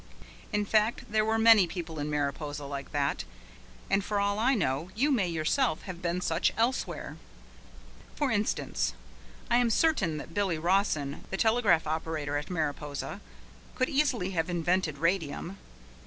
[0.51, 3.23] In fact, there were many people in Mariposa like that,
[3.87, 7.17] and for all I know you may yourself have seen such elsewhere.
[8.15, 8.95] For instance,
[9.51, 13.21] I am certain that Billy Rawson, the telegraph operator at Mariposa,
[13.75, 15.59] could easily have invented radium.